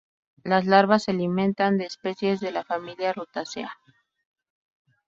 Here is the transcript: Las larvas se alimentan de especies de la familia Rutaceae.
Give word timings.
Las 0.43 0.65
larvas 0.65 1.03
se 1.03 1.11
alimentan 1.11 1.77
de 1.77 1.85
especies 1.85 2.39
de 2.39 2.51
la 2.51 2.63
familia 2.63 3.13
Rutaceae. 3.13 3.67